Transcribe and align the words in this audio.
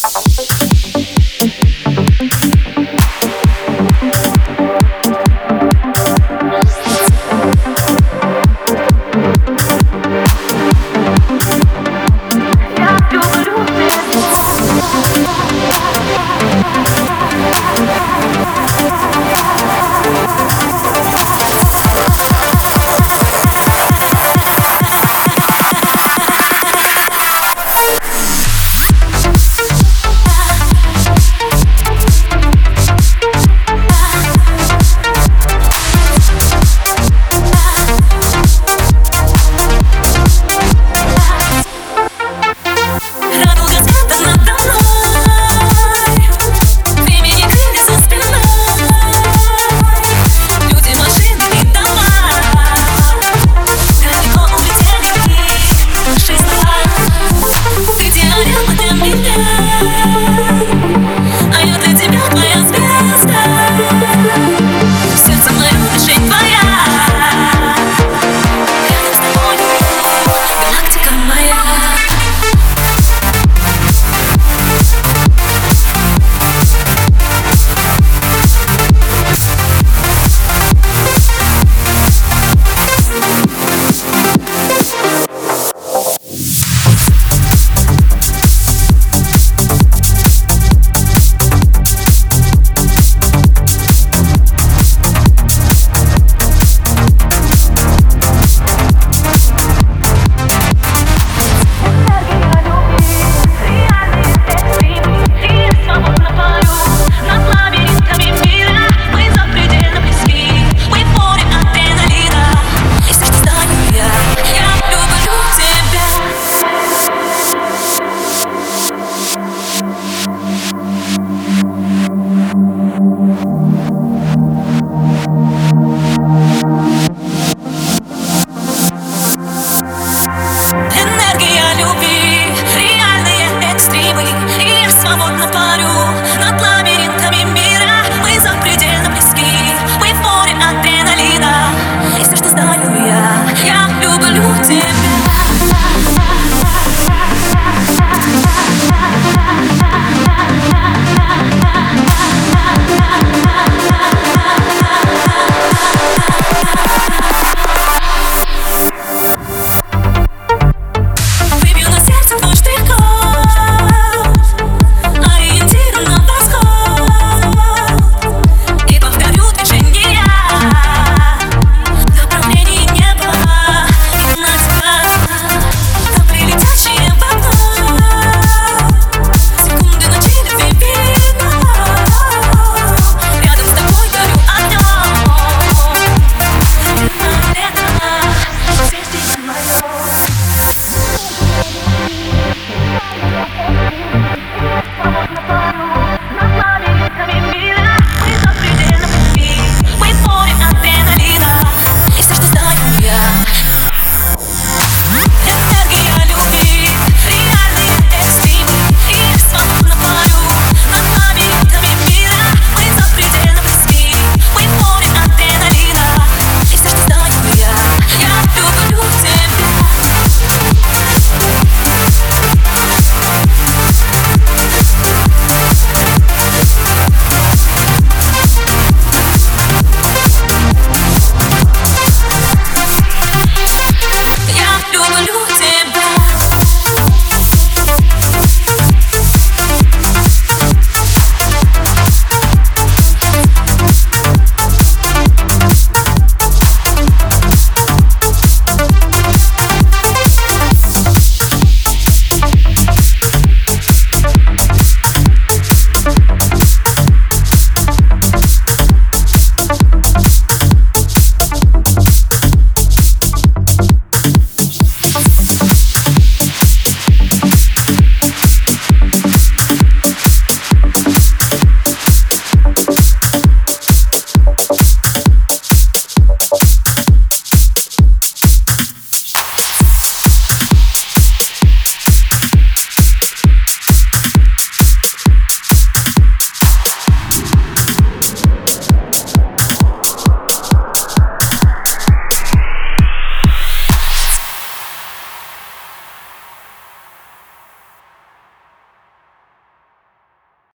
Música 0.00 0.67